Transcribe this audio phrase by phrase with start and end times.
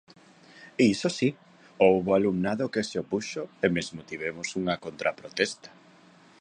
[0.93, 1.29] Iso si,
[1.85, 5.69] houbo alumnado que se opuxo e mesmo tivemos unha contraprotesta.